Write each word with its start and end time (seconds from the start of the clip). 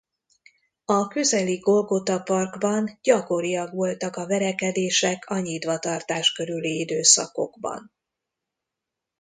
A 0.85 1.07
közeli 1.07 1.57
Golgota 1.57 2.19
parkban 2.19 2.97
gyakoriak 3.03 3.71
voltak 3.71 4.15
a 4.15 4.27
verekedések 4.27 5.29
a 5.29 5.39
nyitvatartás 5.39 6.31
körüli 6.31 6.79
időszakokban. 6.79 7.91